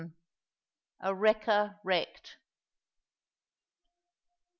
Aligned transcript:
A 0.99 1.13
WRECKER 1.13 1.75
WRECKED. 1.83 2.37